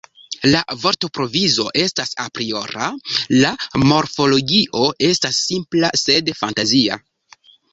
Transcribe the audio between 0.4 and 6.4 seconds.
La vortprovizo estas apriora, la morfologio estas simpla sed